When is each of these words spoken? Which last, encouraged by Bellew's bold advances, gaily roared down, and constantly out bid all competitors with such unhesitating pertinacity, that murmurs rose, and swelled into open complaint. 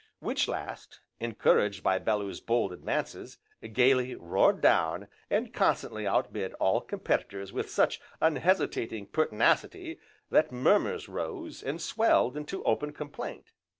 Which 0.17 0.47
last, 0.47 0.99
encouraged 1.19 1.83
by 1.83 1.99
Bellew's 1.99 2.39
bold 2.41 2.73
advances, 2.73 3.37
gaily 3.71 4.15
roared 4.15 4.59
down, 4.59 5.07
and 5.29 5.53
constantly 5.53 6.07
out 6.07 6.33
bid 6.33 6.55
all 6.55 6.81
competitors 6.81 7.53
with 7.53 7.69
such 7.69 8.01
unhesitating 8.19 9.09
pertinacity, 9.11 9.99
that 10.31 10.51
murmurs 10.51 11.07
rose, 11.07 11.61
and 11.61 11.79
swelled 11.79 12.35
into 12.35 12.63
open 12.63 12.93
complaint. 12.93 13.51